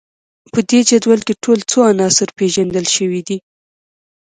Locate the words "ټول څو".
1.43-1.79